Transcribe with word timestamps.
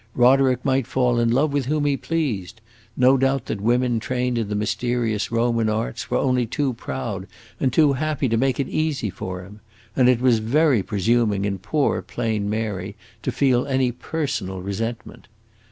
Roderick 0.15 0.65
might 0.65 0.87
fall 0.87 1.19
in 1.19 1.29
love 1.29 1.53
with 1.53 1.67
whom 1.67 1.85
he 1.85 1.95
pleased; 1.95 2.59
no 2.97 3.17
doubt 3.17 3.45
that 3.45 3.61
women 3.61 3.99
trained 3.99 4.35
in 4.39 4.49
the 4.49 4.55
mysterious 4.55 5.31
Roman 5.31 5.69
arts 5.69 6.09
were 6.09 6.17
only 6.17 6.47
too 6.47 6.73
proud 6.73 7.27
and 7.59 7.71
too 7.71 7.93
happy 7.93 8.27
to 8.27 8.35
make 8.35 8.59
it 8.59 8.67
easy 8.67 9.11
for 9.11 9.43
him; 9.43 9.59
and 9.95 10.09
it 10.09 10.19
was 10.19 10.39
very 10.39 10.81
presuming 10.81 11.45
in 11.45 11.59
poor, 11.59 12.01
plain 12.01 12.49
Mary 12.49 12.95
to 13.21 13.31
feel 13.31 13.67
any 13.67 13.91
personal 13.91 14.59
resentment. 14.63 15.27